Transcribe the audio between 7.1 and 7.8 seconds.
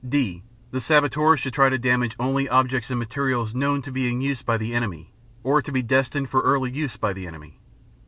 the enemy.